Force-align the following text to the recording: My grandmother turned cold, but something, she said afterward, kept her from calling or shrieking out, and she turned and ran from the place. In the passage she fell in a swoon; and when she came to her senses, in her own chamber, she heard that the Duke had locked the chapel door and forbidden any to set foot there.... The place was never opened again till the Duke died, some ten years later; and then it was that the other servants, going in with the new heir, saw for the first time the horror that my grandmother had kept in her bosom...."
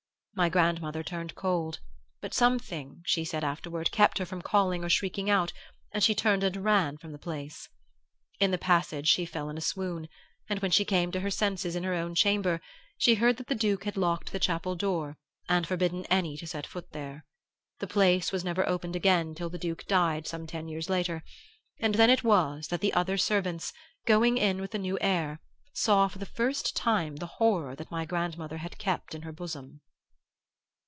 My 0.33 0.47
grandmother 0.49 1.03
turned 1.03 1.35
cold, 1.35 1.81
but 2.19 2.33
something, 2.33 3.03
she 3.05 3.25
said 3.25 3.43
afterward, 3.43 3.91
kept 3.91 4.17
her 4.17 4.25
from 4.25 4.41
calling 4.41 4.83
or 4.83 4.89
shrieking 4.89 5.29
out, 5.29 5.53
and 5.91 6.01
she 6.01 6.15
turned 6.15 6.43
and 6.43 6.63
ran 6.63 6.97
from 6.97 7.11
the 7.11 7.19
place. 7.19 7.69
In 8.39 8.49
the 8.49 8.57
passage 8.57 9.07
she 9.07 9.25
fell 9.25 9.49
in 9.49 9.57
a 9.57 9.61
swoon; 9.61 10.07
and 10.49 10.59
when 10.59 10.71
she 10.71 10.85
came 10.85 11.11
to 11.11 11.19
her 11.19 11.29
senses, 11.29 11.75
in 11.75 11.83
her 11.83 11.93
own 11.93 12.15
chamber, 12.15 12.59
she 12.97 13.15
heard 13.15 13.37
that 13.37 13.47
the 13.47 13.53
Duke 13.55 13.83
had 13.83 13.97
locked 13.97 14.31
the 14.31 14.39
chapel 14.39 14.73
door 14.75 15.17
and 15.47 15.67
forbidden 15.67 16.05
any 16.05 16.37
to 16.37 16.47
set 16.47 16.65
foot 16.65 16.91
there.... 16.91 17.23
The 17.77 17.85
place 17.85 18.31
was 18.31 18.43
never 18.43 18.67
opened 18.67 18.95
again 18.95 19.35
till 19.35 19.49
the 19.49 19.59
Duke 19.59 19.85
died, 19.85 20.25
some 20.25 20.47
ten 20.47 20.67
years 20.67 20.89
later; 20.89 21.23
and 21.77 21.95
then 21.95 22.09
it 22.09 22.23
was 22.23 22.69
that 22.69 22.81
the 22.81 22.93
other 22.93 23.17
servants, 23.17 23.73
going 24.07 24.37
in 24.39 24.59
with 24.61 24.71
the 24.71 24.79
new 24.79 24.97
heir, 25.01 25.39
saw 25.73 26.07
for 26.07 26.17
the 26.17 26.25
first 26.25 26.75
time 26.75 27.17
the 27.17 27.27
horror 27.37 27.75
that 27.75 27.91
my 27.91 28.05
grandmother 28.05 28.57
had 28.57 28.79
kept 28.79 29.13
in 29.13 29.21
her 29.21 29.33
bosom...." 29.33 29.81